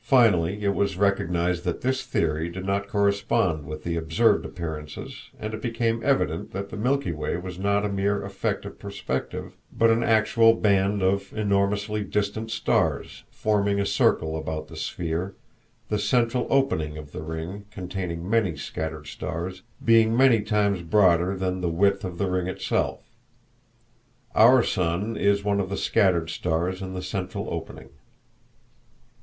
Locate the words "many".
18.30-18.56, 20.16-20.40